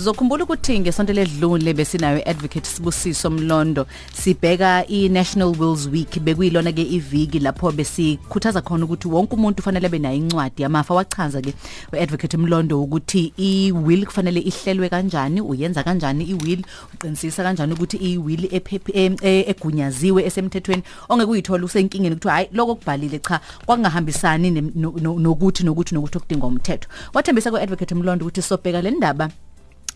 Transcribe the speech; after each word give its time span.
Zokhumbula 0.00 0.44
ukuthi 0.44 0.80
ngesonto 0.80 1.12
ledlule 1.12 1.74
besinayo 1.74 2.22
advocate 2.26 2.64
Sibusiso 2.64 3.30
Mlondo 3.30 3.86
sibheka 4.14 4.86
iNational 4.86 5.54
Wills 5.58 5.86
Week 5.92 6.20
bekuyilona 6.20 6.72
ke 6.72 6.82
iviki 6.82 7.38
lapho 7.38 7.72
besikhuthaza 7.72 8.62
khona 8.62 8.84
ukuthi 8.84 9.08
wonke 9.08 9.34
umuntu 9.34 9.60
ufanele 9.60 9.86
abe 9.86 9.98
nayo 9.98 10.16
incwadi. 10.16 10.62
Yamafa 10.62 10.94
wachaza 10.94 11.42
ke 11.42 11.54
advocate 12.00 12.36
Mlondo 12.36 12.82
ukuthi 12.82 13.32
iwill 13.36 14.06
kufanele 14.06 14.40
ihlelwe 14.40 14.88
kanjani 14.88 15.40
uyenza 15.40 15.82
kanjani 15.82 16.24
iwill 16.24 16.64
uqinisisa 16.94 17.42
kanjani 17.42 17.72
ukuthi 17.72 17.96
iwill 17.96 18.48
ephephi 18.54 18.92
egunyaziwe 19.22 20.24
esemthethweni 20.24 20.82
ongekuyithola 21.08 21.64
usenkingeni 21.64 22.14
ukuthi 22.14 22.28
hayi 22.28 22.48
lokho 22.52 22.74
kubhalile 22.74 23.18
cha 23.18 23.40
kwangahambisani 23.66 24.50
nokuthi 24.50 25.64
nokuthi 25.64 25.94
nokuthi 25.94 26.18
okudinga 26.18 26.46
umthetho. 26.46 26.88
Wathembisa 27.14 27.50
ku 27.50 27.56
advocate 27.56 27.94
Mlondo 27.94 28.24
ukuthi 28.24 28.42
sobheka 28.42 28.82
le 28.82 28.90
ndaba 28.90 29.30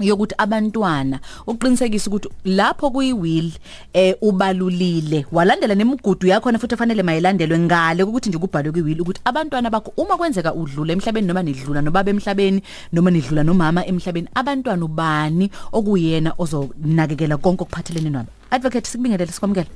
yokuthi 0.01 0.35
abantwana 0.39 1.21
uqinisekisa 1.47 2.11
ukuthi 2.11 2.29
lapho 2.45 2.91
kuyiwill 2.91 3.53
eh 3.93 4.17
ubalulile. 4.21 5.27
Walandela 5.33 5.75
nemigudu 5.75 6.27
yakho 6.27 6.53
na 6.53 6.59
futhi 6.59 6.77
fanele 6.77 7.03
mayilandelwe 7.03 7.59
ngale 7.59 8.03
ukuthi 8.03 8.29
nje 8.29 8.39
kubhalwe 8.39 8.73
kwiwill 8.73 9.01
ukuthi 9.01 9.21
abantwana 9.25 9.71
bakho 9.71 9.93
uma 9.97 10.17
kwenzeka 10.17 10.55
udlula 10.55 10.93
emhlabeni 10.93 11.27
noma 11.27 11.43
nidlula 11.43 11.83
nobaba 11.83 12.11
emhlabeni 12.11 12.63
noma 12.93 13.11
nidlula 13.11 13.45
nomama 13.45 13.87
emhlabeni 13.87 14.29
abantwana 14.35 14.85
ubani 14.85 15.51
okuyena 15.73 16.35
ozonakekela 16.39 17.37
konke 17.37 17.63
okuphathelene 17.63 18.11
nabo? 18.11 18.29
Advocate 18.51 18.87
sikubingelele 18.87 19.33
sikwamukela 19.33 19.67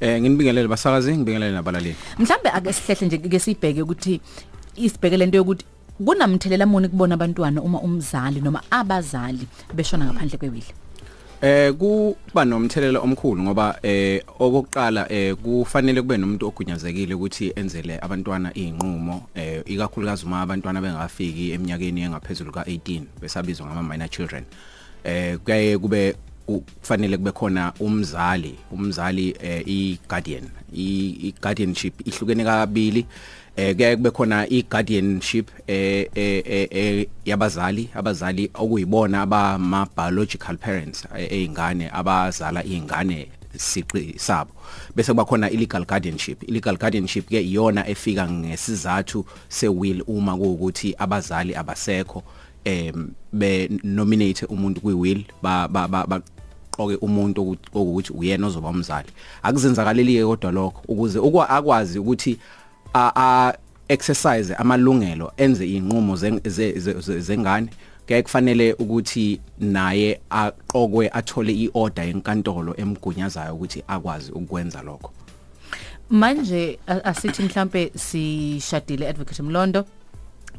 eh 0.00 0.20
nginibingelele 0.20 0.68
basakazi 0.68 1.16
ngibingelele 1.16 1.52
nabalaleli. 1.52 1.96
Mhlambe 2.18 2.48
ake 2.48 2.72
sihlehle 2.72 3.06
nje 3.06 3.18
ke 3.18 3.38
sibheke 3.38 3.82
ukuthi 3.82 4.20
isibheke 4.76 5.16
lento 5.16 5.36
yokuthi 5.36 5.64
kunamthelela 6.04 6.66
muni 6.66 6.88
kubona 6.88 7.14
abantwana 7.14 7.62
uma 7.62 7.80
umzali 7.80 8.40
noma 8.40 8.62
abazali 8.70 9.46
beshona 9.74 10.04
ngaphandle 10.04 10.38
kwewili? 10.38 10.72
Eh 11.42 11.72
kuba 11.72 12.44
nomthelela 12.44 13.00
omkhulu 13.00 13.42
ngoba 13.42 13.78
eh 13.82 14.22
okokuqala 14.38 15.12
eh 15.12 15.36
kufanele 15.36 16.02
kube 16.02 16.16
nomuntu 16.16 16.48
ogunyazekile 16.48 17.14
ukuthi 17.14 17.52
enzele 17.56 17.98
abantwana 18.00 18.50
izinqumo 18.54 19.28
eh 19.34 19.62
ikakhulukazi 19.66 20.26
uma 20.26 20.40
abantwana 20.40 20.80
bengafiki 20.80 21.52
eminyakeni 21.52 22.00
engaphezulu 22.00 22.52
ka18 22.52 23.02
besabizwa 23.20 23.66
ngama 23.66 23.82
minor 23.82 24.08
children. 24.08 24.44
Eh 25.04 25.38
kuyaye 25.38 25.78
kube 25.78 26.16
kufanele 26.46 27.16
kube 27.16 27.32
khona 27.32 27.72
umzali 27.80 28.54
umzali 28.72 29.36
eh 29.42 29.62
i 29.66 29.98
guardian 30.08 30.44
i 30.72 31.34
guardianship 31.42 32.06
ihlukene 32.06 32.44
kabili. 32.44 33.06
Eh 33.56 33.74
kuyaye 33.76 33.96
kube 33.96 34.10
khona 34.10 34.46
i 34.50 34.62
guardianship 34.62 35.50
eh 35.66 36.08
eh 36.14 37.06
yabazali 37.24 37.88
abazali 37.94 38.50
okuyibona 38.54 39.22
abama 39.22 39.88
biological 39.96 40.56
parents 40.56 41.04
eingane 41.16 41.90
abazala 41.90 42.64
izingane 42.64 43.28
siqi 43.56 44.14
sabo. 44.18 44.50
Bese 44.94 45.12
kuba 45.12 45.24
khona 45.24 45.50
illegal 45.50 45.84
guardianship. 45.84 46.42
Illegal 46.48 46.76
guardianship 46.76 47.28
ke 47.28 47.40
iyona 47.40 47.88
efika 47.88 48.30
ngesizathu 48.30 49.24
se 49.48 49.68
will 49.68 50.02
uma 50.06 50.36
kuukuthi 50.36 50.94
abazali 50.98 51.54
abasekho 51.54 52.22
em 52.64 53.14
be 53.32 53.68
nominate 53.82 54.46
umuntu 54.46 54.80
kwi 54.80 54.94
will 54.94 55.24
ba 55.42 55.68
ba 55.68 56.20
qoke 56.76 56.96
umuntu 57.00 57.56
ukuthi 57.74 58.12
uyena 58.12 58.46
ozoba 58.46 58.68
umzali. 58.68 59.08
Akuzenzakaleli 59.42 60.24
kodwa 60.24 60.52
lokho 60.52 60.82
ukuze 60.88 61.18
akwazi 61.48 61.98
ukuthi 61.98 62.38
a 62.94 63.52
exercise 63.88 64.54
amalungelo 64.54 65.32
enze 65.36 65.66
inqumo 65.66 66.16
zengane. 66.16 67.68
Kuyaye 68.06 68.22
kufanele 68.22 68.72
ukuthi 68.78 69.40
naye 69.58 70.20
aqokwe 70.30 71.10
athole 71.12 71.52
iorder 71.52 72.08
enkantolo 72.08 72.74
emgunyazayo 72.76 73.54
ukuthi 73.54 73.82
akwazi 73.88 74.32
ukwenza 74.32 74.82
lokho. 74.82 75.10
Manje 76.10 76.78
asithi 76.86 77.42
mhlambe 77.42 77.90
sishadile 77.96 79.08
advocate 79.08 79.42
Mlondo 79.42 79.84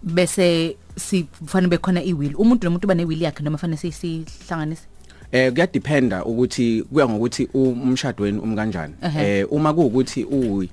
bese 0.03 0.75
sifanele 0.95 1.69
bekhona 1.69 2.03
iwill. 2.03 2.35
Umuntu 2.35 2.63
nomuntu 2.63 2.87
bane 2.87 3.05
will 3.05 3.21
yakhe 3.21 3.43
noma 3.43 3.57
fanele 3.57 3.77
sihlanganise 3.77 4.83
eh 5.31 5.53
kuyadependa 5.53 6.25
ukuthi 6.25 6.83
kuya 6.83 7.09
ngokuthi 7.09 7.45
umshadweni 7.53 8.39
umkanjani. 8.39 8.93
Eh 9.19 9.51
uma 9.51 9.73
kuukuthi 9.73 10.23
u 10.23 10.67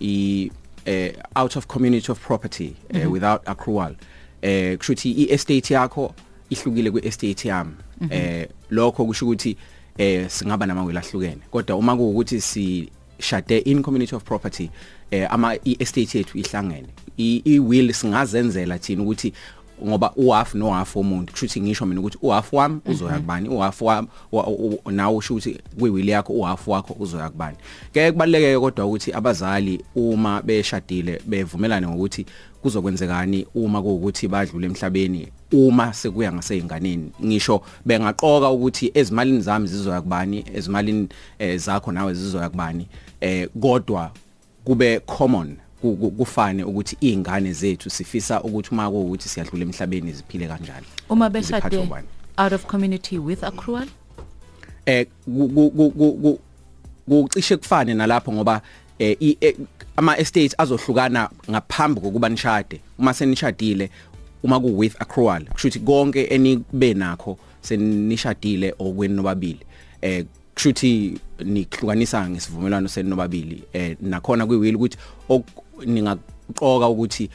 i 0.00 0.50
eh 0.84 1.12
out 1.34 1.56
of 1.56 1.66
community 1.66 2.12
of 2.12 2.26
property 2.26 2.76
mm 2.90 3.00
-hmm. 3.00 3.12
without 3.12 3.48
accrual. 3.48 3.94
Eh 4.42 4.78
kushuthi 4.78 5.12
iestate 5.12 5.74
yakho 5.74 6.14
ihlukile 6.50 6.90
kweestate 6.90 7.48
yami. 7.48 7.74
Mm 8.00 8.08
-hmm. 8.08 8.14
eh 8.14 8.48
lokho 8.70 9.04
kusho 9.04 9.26
ukuthi 9.26 9.56
eh 9.98 10.30
singaba 10.30 10.66
namawili 10.66 10.98
ahlukene. 10.98 11.40
Kodwa 11.50 11.76
uma 11.76 11.96
kuukuthi 11.96 12.40
si 12.40 12.88
shade 13.18 13.58
in 13.58 13.82
community 13.82 14.14
of 14.14 14.24
property 14.24 14.70
eh 15.10 15.26
ama 15.30 15.56
iestate 15.64 16.18
yethu 16.18 16.38
ihlangene. 16.38 16.88
I 17.18 17.58
will 17.58 17.92
singazenzela 17.92 18.78
thina 18.78 19.02
ukuthi 19.02 19.32
ngoba 19.86 20.12
uhalf 20.16 20.54
no 20.54 20.70
half 20.70 20.96
womuntu 20.96 21.32
kushuthi 21.32 21.60
ngisho 21.60 21.86
mina 21.86 22.00
ukuthi 22.00 22.18
uhalf 22.22 22.52
wami 22.52 22.80
uzoya 22.86 23.18
kubani 23.18 23.48
uhalf 23.48 23.82
wami 23.82 24.08
nawe 24.90 25.16
usho 25.16 25.34
ukuthi 25.34 25.58
kwiwili 25.78 26.10
yakho 26.10 26.32
uhalf 26.32 26.68
wakho 26.68 26.96
uzoya 26.98 27.28
kubani. 27.30 27.56
Ke 27.92 28.12
kubalekeke 28.12 28.58
kodwa 28.58 28.86
ukuthi 28.86 29.12
abazali 29.12 29.84
uma 29.96 30.42
beshadile 30.42 31.20
bevumelane 31.26 31.86
ngokuthi 31.86 32.26
kuzokwenzekani 32.62 33.46
uma 33.54 33.82
kuukuthi 33.82 34.28
badlule 34.28 34.66
emhlabeni 34.66 35.28
uma 35.52 35.92
sekuya 35.92 36.32
ngaseyinganeni 36.32 37.10
ngisho 37.24 37.62
bengaqoka 37.86 38.50
ukuthi 38.50 38.90
ezimalini 38.94 39.40
zami 39.40 39.68
zizoya 39.68 40.00
kubani 40.00 40.44
ezimalini 40.54 41.08
eh, 41.38 41.58
zakho 41.58 41.92
nawe 41.92 42.14
zizoya 42.14 42.48
kubani 42.48 42.86
eh 43.20 43.48
kodwa 43.60 44.10
kube 44.64 45.00
common 45.00 45.56
kufane 46.16 46.64
ukuthi 46.64 46.96
izingane 47.00 47.52
zethu 47.52 47.90
sifisa 47.90 48.42
ukuthi 48.42 48.70
uma 48.72 48.90
kuukuthi 48.90 49.28
siyadlula 49.28 49.64
emhlabeni 49.64 50.12
ziphile 50.12 50.48
kanjani. 50.48 50.86
Uma 51.10 51.30
beshade 51.30 52.04
out 52.38 52.52
of 52.52 52.66
community 52.66 53.18
with 53.18 53.44
accrual? 53.44 53.88
Eh 54.86 55.06
kucishe 57.08 57.56
kufane 57.56 57.94
nalapho 57.94 58.32
ngoba 58.32 58.62
eh 58.98 59.54
ama 59.96 60.18
estates 60.18 60.54
azohlukana 60.58 61.30
ngaphambi 61.50 62.00
kokuba 62.00 62.28
nishade. 62.28 62.80
Uma 62.98 63.14
senishadile 63.14 63.90
uma 64.42 64.60
ku 64.60 64.78
with 64.78 64.96
accrual 65.00 65.44
kushuthi 65.44 65.80
konke 65.80 66.24
enibe 66.24 66.94
nakho 66.94 67.38
senishadile 67.60 68.74
okweni 68.78 69.14
nobabili. 69.14 69.60
Eh 70.02 70.24
kushuthi 70.54 71.18
nihlukanisa 71.44 72.30
ngesivumelwano 72.30 72.88
senu 72.88 73.08
nobabili 73.08 73.62
eh 73.72 73.96
nakhona 74.00 74.46
kwiwill 74.46 74.76
ukuthi 74.76 74.98
ningaqoka 75.86 76.88
ukuthi 76.88 77.30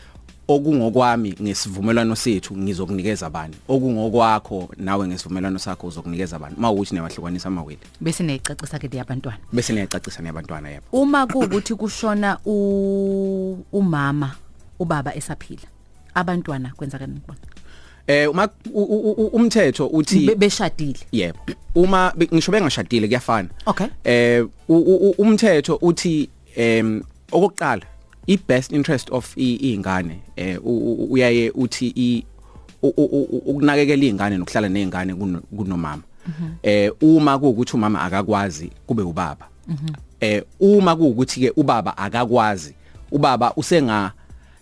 okungokwami 0.48 1.36
ngesivumelwano 1.42 2.16
sethu 2.16 2.58
ngizokunikeza 2.58 3.30
bani 3.30 3.56
okungokwakho 3.68 4.70
nawe 4.78 5.08
ngesivumelwano 5.08 5.60
sakho 5.60 5.88
uzokunikeza 5.88 6.40
bani 6.40 6.56
mawukuthi 6.58 6.96
niyahlukanisa 6.96 7.48
amawili. 7.48 7.80
Bese 8.02 8.24
niyacacisa 8.24 8.80
ke 8.80 8.90
yabantwana. 8.98 9.38
Bese 9.54 9.74
niyacacisa 9.74 10.22
niyabantwana 10.22 10.70
yebo. 10.70 10.86
Uma 10.92 11.28
kuukuthi 11.28 11.76
kushona 11.76 12.40
umama 13.72 14.36
ubaba 14.80 15.16
esaphila 15.16 15.68
abantwana 16.14 16.74
kwenza 16.76 17.00
kanini 17.00 17.20
kubona 17.20 17.40
Eh 18.08 18.30
uma 18.30 18.50
umthetho 19.32 19.88
uthi 19.88 20.36
beshadile. 20.36 21.00
Yebo. 21.12 21.40
Uma 21.76 22.14
ngisho 22.34 22.52
bengashadile 22.52 23.08
kuyafana. 23.08 23.50
Okay. 23.66 23.88
Eh 24.04 24.46
umthetho 25.18 25.80
uthi 25.82 26.30
em 26.56 27.02
okokuqala 27.32 27.86
i 28.28 28.38
best 28.48 28.72
interest 28.72 29.12
of 29.12 29.38
izingane 29.38 30.20
eh 30.36 30.60
uyaye 31.10 31.52
uthi 31.52 31.94
i 31.96 32.26
ukunakekela 32.82 34.04
izingane 34.04 34.38
nokuhlala 34.38 34.70
nezingane 34.70 35.16
kunomama. 35.56 36.04
Eh 36.64 36.92
uma 37.02 37.40
kuukuthi 37.40 37.76
umama 37.76 38.02
akakwazi 38.02 38.72
kube 38.88 39.04
ubaba. 39.04 39.48
Eh 40.20 40.44
uma 40.60 40.96
kuukuthi 40.96 41.40
ke 41.40 41.54
ubaba 41.56 41.98
akakwazi 41.98 42.76
ubaba 43.12 43.54
usenga 43.56 44.12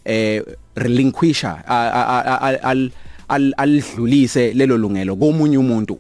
eh 0.06 0.44
relinquisher 0.76 1.64
al 1.68 2.92
alidlulise 3.32 4.54
lelo 4.54 4.78
lungelo 4.78 5.16
komunye 5.16 5.58
umuntu. 5.58 6.00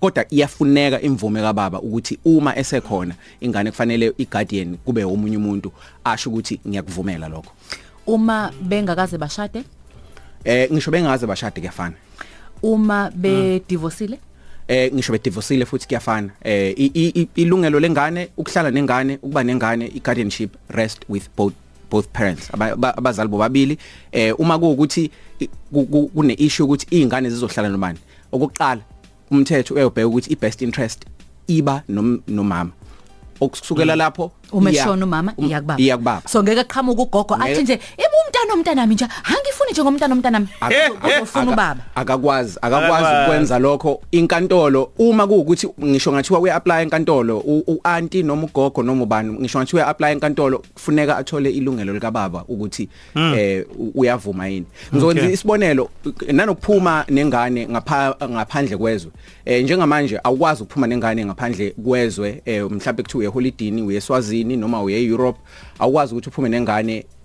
Kodwa 0.00 0.24
iyafuneka 0.30 1.00
imvume 1.00 1.40
kababa 1.40 1.80
ukuthi 1.80 2.18
uma 2.24 2.56
esekhona 2.56 3.14
ingane 3.40 3.70
kufanele 3.70 4.12
iguardian 4.18 4.76
kube 4.84 5.04
omunye 5.04 5.36
umuntu 5.36 5.72
asho 6.04 6.30
ukuthi 6.30 6.60
ngiyakuvumela 6.68 7.28
lokho. 7.28 7.52
Uma 8.06 8.52
bengakaze 8.62 9.18
bashade? 9.18 9.64
Eh 10.44 10.70
ngisho 10.72 10.90
bengaze 10.90 11.26
bashade 11.26 11.60
kuyafana. 11.60 11.94
Uma 12.62 13.10
be 13.10 13.62
divorceile 13.68 14.18
eh 14.68 14.92
ngisho 14.92 15.12
be 15.12 15.18
divorceile 15.18 15.64
futhi 15.64 15.86
kuyafana. 15.86 16.30
Eh 16.44 16.74
ilungelo 17.34 17.80
lengane 17.80 18.28
ukuhlala 18.36 18.70
nengane 18.70 19.18
ukuba 19.22 19.44
nengane 19.44 19.86
i 19.94 20.00
guardianship 20.00 20.56
rest 20.68 21.02
with 21.08 21.28
both 21.36 21.54
both 21.90 22.06
parents 22.12 22.50
abazali 22.96 23.28
bobabili. 23.28 23.78
Eh 24.12 24.34
uma 24.38 24.58
kuukuthi 24.58 25.10
kune 26.14 26.34
issue 26.38 26.64
ukuthi 26.64 26.86
izingane 26.90 27.30
zizohlala 27.30 27.68
nobani 27.68 27.98
okokuqala 28.32 28.80
umthetho 29.30 29.74
uyobheka 29.74 30.08
ukuthi 30.08 30.32
i-best 30.32 30.62
interest 30.62 31.04
iba 31.48 31.82
nom- 31.88 32.20
nomama. 32.28 32.70
Okusukela 33.40 33.96
lapho 33.96 34.32
uma 34.52 34.70
iya- 34.70 34.82
eshona 34.82 35.04
umama 35.04 35.32
um- 35.38 35.48
iyakubaba 35.78 36.22
so 36.28 36.42
ngeke 36.42 36.64
qhamuka 36.64 37.02
ugogo. 37.02 37.34
Athi 37.34 37.62
nje 37.62 37.80
ibe 38.46 38.54
umntana 38.54 38.82
omntanami 38.82 38.94
nje. 38.94 39.04
Angifuni 39.24 39.70
nje 39.72 39.82
ngomntana 39.82 40.14
omntanami 40.14 40.48
uzofuna 41.06 41.52
ubaba? 41.52 41.80
akakwazi 41.94 42.58
akakwazi 42.62 42.94
Akakwazi. 43.04 43.24
ukwenza 43.30 43.58
lokho. 43.58 44.00
Inkantolo 44.10 44.92
uma 44.98 45.26
kuukuthi 45.26 45.68
ngisho 45.84 46.12
ngathiwa 46.12 46.40
uya-apply 46.40 46.82
enkantolo 46.82 47.38
u- 47.38 47.64
u-anti 47.66 48.22
noma 48.22 48.42
ugogo 48.44 48.82
noma 48.82 49.02
ubani 49.02 49.32
ngisho 49.40 49.58
ngathiwa 49.58 49.82
uya-apply 49.82 50.12
enkantolo 50.12 50.58
kufuneka 50.74 51.16
athole 51.16 51.50
ilungelo 51.50 51.92
likababa 51.92 52.44
ukuthi 52.48 52.88
eh 53.14 53.64
u- 53.78 53.92
uyavuma 53.94 54.48
yini. 54.48 54.66
Ngizokwenza 54.92 55.22
Okay. 55.22 55.34
isibonelo 55.34 55.90
nanokuphuma 56.32 57.04
nengane 57.08 57.68
ngapha 57.68 58.16
ngaphandle 58.30 58.76
kwezwe. 58.76 59.10
Eh 59.44 59.64
njengamanje 59.64 60.20
awukwazi 60.24 60.62
ukuphuma 60.62 60.86
nengane 60.86 61.24
ngaphandle 61.26 61.70
kwezwe 61.84 62.42
eh 62.44 62.62
mhlawumbe 62.70 63.02
kuthiwa 63.02 63.18
uye 63.20 63.28
holidini 63.28 63.82
uye 63.82 63.96
eSwazini 63.98 64.56
noma 64.56 64.82
uye 64.82 64.96
eEurope. 65.02 65.38
Awukwazi 65.78 66.12
ukuthi 66.14 66.28
uphume 66.28 66.48
nengane 66.48 66.94
ngisho 66.94 67.15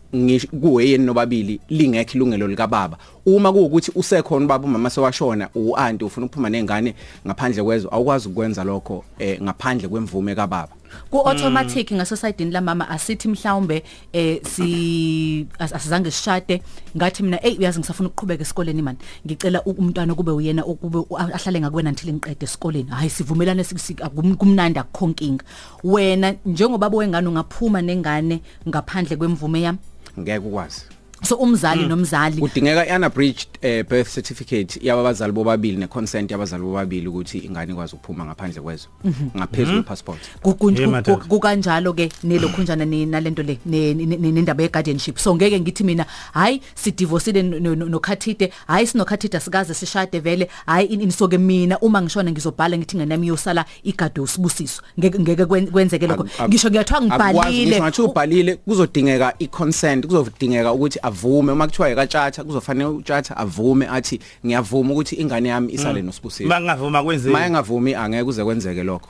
kuweyeni 0.62 1.06
nobabili 1.06 1.60
lingekho 1.70 2.12
ilungelo 2.14 2.48
lika 2.48 2.68
baba 2.68 2.98
uma 3.26 3.52
kuukuthi 3.54 3.92
usekhona 3.96 4.46
ubaba 4.46 4.66
umama 4.66 4.90
sewashona 4.90 5.50
uanti 5.56 6.04
ufuna 6.06 6.26
ukuphuma 6.26 6.50
nengane 6.50 6.96
ngaphandle 7.28 7.64
kwezwe 7.64 7.90
awukwazi 7.94 8.28
ukwenza 8.30 8.64
lokho 8.64 9.04
eh 9.20 9.42
ngaphandle 9.42 9.88
kwemvume 9.88 10.36
kababa. 10.36 10.70
Ku 11.10 11.18
automatic 11.20 11.92
ngasosayidini 11.94 12.52
lamama 12.52 12.90
asithi 12.90 13.28
mhlawumbe 13.28 13.84
eh 14.14 14.40
si 14.44 15.48
as- 15.60 15.76
asizange 15.76 16.12
sishade 16.12 16.62
ngathi 16.98 17.24
mina 17.24 17.38
hey 17.38 17.58
uyazi 17.58 17.80
ngisafuna 17.80 18.10
ukuqhubeka 18.10 18.42
esikoleni 18.42 18.82
man 18.82 18.96
ngicela 19.26 19.62
u- 19.66 19.72
umntwana 19.78 20.16
kube 20.16 20.32
uyena 20.32 20.66
ukube 20.66 20.98
u- 20.98 21.18
ahlale 21.18 21.60
ngakwena 21.62 21.90
until 21.90 22.14
ngiqede 22.14 22.46
esikoleni. 22.46 22.90
Hayi 22.90 23.10
sivumelane 23.10 23.62
sik- 23.64 24.04
akum- 24.04 24.36
kumnandi 24.36 24.80
akukhonkinga 24.80 25.44
wena 25.84 26.36
njengoba 26.46 26.88
wengane 26.88 27.28
ungaphuma 27.28 27.82
nengane 27.82 28.42
ngaphandle 28.68 29.16
kwemvume 29.16 29.62
yami 29.62 29.78
ngeke 30.20 30.48
ukwazi. 30.48 30.82
So 31.24 31.36
umzali 31.36 31.88
nomzali. 31.88 32.38
Kudingeka 32.42 32.86
i-unabridged 32.88 33.48
eh, 33.62 33.86
birth 33.90 34.14
certificate 34.14 34.80
yabazali 34.82 35.32
bobabili 35.34 35.78
ne-consent 35.78 36.32
yabazali 36.32 36.64
bobabili 36.64 37.08
ukuthi 37.08 37.38
ingane 37.38 37.72
ikwazi 37.74 37.96
ukuphuma 37.96 38.26
ngaphandle 38.26 38.62
kwezwe 38.62 38.90
ngaphezulu 39.38 39.84
kwepassport 39.84 40.20
Ku- 40.42 40.54
ku- 40.56 40.68
Hey, 40.70 40.86
ku- 40.86 40.92
madodana. 40.92 41.18
ku- 41.24 41.28
kukanjalo 41.30 41.94
ke 41.94 42.10
nelokhunjana 42.24 42.86
ne- 42.86 43.06
nalento 43.06 43.44
le 43.44 43.58
ne- 43.66 43.94
ne- 43.94 44.06
ne- 44.18 44.32
nendaba 44.32 44.64
ye 44.64 44.70
guardianship 44.70 45.18
so 45.18 45.36
ngeke 45.36 45.60
ngithi 45.60 45.84
mina 45.84 46.06
hayi 46.34 46.62
sidivorceile 46.76 47.44
no- 47.44 47.76
no- 47.76 47.86
nokhathide 47.90 48.52
hayi 48.68 48.88
sinokhathide 48.88 49.40
sikaze 49.40 49.74
sishade 49.74 50.20
vele 50.20 50.48
hayi 50.66 50.88
in- 50.88 51.02
in- 51.02 51.12
so 51.12 51.28
ke 51.28 51.38
mina 51.38 51.80
uma 51.80 52.02
ngishona 52.02 52.32
ngizobhala 52.32 52.78
ngithi 52.78 52.98
ngene 52.98 53.14
yami 53.14 53.28
yosala 53.28 53.66
igado 53.84 54.28
sibusiso 54.28 54.82
ngeke 55.00 55.20
ngeke 55.20 55.44
kwen- 55.46 55.72
kwenzeke 55.72 56.08
lokho. 56.08 56.24
Ak- 56.24 56.40
ak- 56.40 56.50
ngisho 56.50 56.70
ngiyathiwa 56.70 57.00
akwazi, 57.00 57.34
ngibhalile 57.34 57.66
ngisho 57.70 57.84
ngathi 57.84 58.02
ubhalile 58.02 58.56
kuzodingeka 58.56 59.34
i-consent 59.40 60.08
kuzodingeka 60.08 60.74
ukuthi 60.74 61.00
avume 61.12 61.52
uma 61.52 61.68
kuthiwa 61.68 61.90
yekatshatha 61.90 62.44
kuzofanele 62.44 62.90
utshatha 62.90 63.38
avume 63.38 63.88
athi 63.88 64.20
ngiyavuma 64.46 64.94
ukuthi 64.94 65.16
ingane 65.16 65.50
yami 65.50 65.74
isale 65.74 66.02
nosibusiso 66.02 66.48
Mangavuma 66.50 67.04
kwenziwe. 67.04 67.34
maye 67.34 67.50
ngavumi 67.50 67.96
angeke 67.96 68.24
kuze 68.24 68.44
kwenzeke 68.44 68.84
lokho 68.84 69.10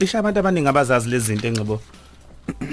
Isha 0.00 0.18
abantu 0.18 0.40
abaningi 0.40 0.68
abazazi 0.68 1.08
lezi 1.10 1.26
zinto 1.26 1.46
engcibo. 1.48 1.80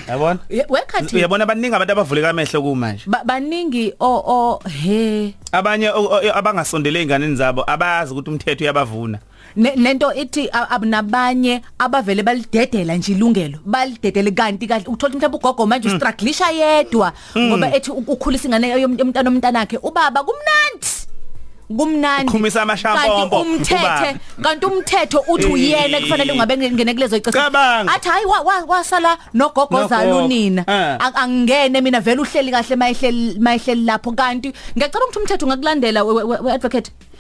Yabona? 0.08 0.40
Ye- 0.50 0.66
wekhathi 0.70 1.16
Uyabona 1.16 1.44
abaningi 1.44 1.76
abantu 1.76 1.92
abavuleka 1.94 2.30
amehlo 2.30 2.62
kumanje. 2.62 3.04
ba- 3.08 3.24
baningi 3.26 3.94
o 4.00 4.14
o 4.26 4.60
he 4.70 5.34
Abanye 5.52 5.90
o- 5.90 6.06
o- 6.16 6.32
abangasondele 6.34 7.00
einganeni 7.00 7.36
zabo 7.36 7.64
abazi 7.68 8.14
ukuthi 8.14 8.30
umthetho 8.30 8.64
uyabavuna. 8.64 9.20
Ne- 9.56 9.76
nento 9.76 10.12
ithi 10.14 10.50
a- 10.52 10.70
abnabanye 10.76 11.62
abavele 11.80 12.24
balidedela 12.24 12.96
nje 12.96 13.12
ilungelo. 13.14 13.60
Balidedele 13.66 14.32
kanti 14.32 14.68
kahle. 14.68 14.86
Uthola 14.88 15.14
mhlawumbe 15.16 15.38
ugogo 15.38 15.66
manje 15.66 15.88
ustrugglisha 15.90 16.52
yedwa. 16.52 17.14
Ngoba 17.38 17.74
ethi 17.76 17.92
u- 17.92 18.04
ukhulisa 18.08 18.48
ingane 18.48 18.68
yom- 18.76 19.00
yomntana 19.00 19.30
omntanakhe 19.30 19.78
ubaba 19.82 20.24
kumnandi. 20.24 20.88
Kumnandi. 21.68 22.28
Ukhumisa 22.30 22.62
amashampompo, 22.62 23.38
Kanti 23.38 23.50
umthethe 23.50 23.76
ubaba. 23.76 24.20
kanti 24.44 24.66
umthetho 24.66 25.20
uthi 25.28 25.46
uyena 25.48 25.98
Eh. 25.98 26.04
kufanele 26.04 26.32
ungabe 26.34 26.58
ngene 26.58 26.94
kulezo 26.94 27.18
icese 27.18 27.32
Cabanga. 27.40 27.92
athi 27.94 28.10
hayi 28.10 28.26
wa- 28.26 28.42
wa- 28.42 28.66
wasala 28.68 29.18
nogogo 29.34 29.74
Nogogo. 29.74 29.88
zalunina 29.88 30.64
Ah. 30.68 30.98
Ang- 31.00 31.18
angene 31.24 31.82
mina 31.82 32.00
vele 32.02 32.22
uhleli 32.22 32.52
kahle 32.52 32.76
mayihleli 32.76 33.40
mayihleli 33.40 33.82
lapho. 33.86 34.12
Kanti 34.12 34.54
ngiyacela 34.78 35.06
ukuthi 35.06 35.20
umthetho 35.20 35.46
ungakulandela 35.46 36.04
we- 36.06 36.14
we- 36.24 36.40
we- 36.44 36.52
advocate. 36.54 36.92
U- 36.92 36.94
u- 36.94 36.94
u- 36.94 37.15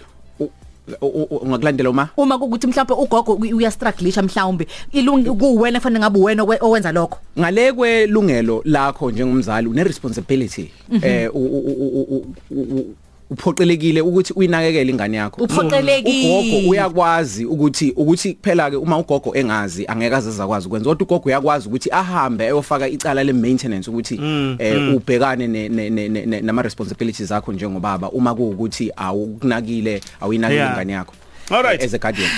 ungakulandela 1.01 1.89
uma? 1.89 2.09
Uma 2.17 2.37
kukuthi 2.37 2.67
mhlawumbe 2.67 2.93
ugogo 2.93 3.33
u- 3.33 3.55
uyastrugglisha 3.57 4.21
mhlawumbe 4.21 4.67
ilungi 4.91 5.29
kuwena 5.31 5.79
fanele 5.79 5.99
ngabe 5.99 6.19
uwena 6.19 6.43
owe- 6.43 6.57
owenza 6.61 6.91
lokho? 6.91 7.17
Ngale 7.39 7.73
kwelungelo 7.73 8.61
lakho 8.65 9.11
njengomzali 9.11 9.67
une 9.67 9.83
responsibility 9.83 10.71
eh 11.01 11.29
u- 11.35 11.45
u- 11.45 12.95
uphoqelekile 13.29 14.01
ukuthi 14.01 14.33
uyinakekele 14.33 14.91
ingane 14.91 15.17
yakho 15.17 15.43
Uphoqelekile. 15.43 16.39
ugogo 16.39 16.69
uyakwazi 16.69 17.45
ukuthi 17.45 17.91
ukuthi 17.95 18.37
phela 18.41 18.69
ke 18.69 18.75
uma 18.77 18.97
ugogo 18.97 19.35
engazi 19.35 19.85
angeke 19.87 20.15
aze 20.15 20.41
akwazi 20.43 20.67
ukwenza 20.67 20.89
kodwa 20.89 21.05
ugogo 21.07 21.23
uyakwazi 21.29 21.67
ukuthi 21.67 21.89
ahambe 21.91 22.43
ayofaka 22.45 22.87
icala 22.87 23.23
le 23.23 23.33
maintenance 23.33 23.89
ukuthi 23.89 24.19
eh 24.59 24.95
ubhekane 24.95 25.47
ne- 25.47 25.69
ne- 25.69 25.89
ne- 25.89 26.09
ne- 26.09 26.41
nama 26.41 26.61
responsibilities 26.61 27.27
zakho 27.29 27.53
njengobaba 27.53 28.11
uma 28.11 28.35
kuukuthi 28.35 28.91
awukunakile 28.95 30.01
awuyinakile 30.21 30.59
Yeah. 30.59 30.71
ingane 30.73 30.93
yakho 30.93 31.13
Alright. 31.49 31.83
as 31.83 31.93
a 31.93 31.97
guardian 31.97 32.29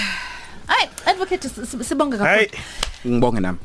hayi 0.67 0.87
advocate 1.05 1.47
s- 1.47 1.57
s- 1.57 1.87
sibonge 1.87 2.17
Hayi. 2.17 2.45
kakhulu 2.45 3.13
ngibonge 3.15 3.39
nami 3.39 3.57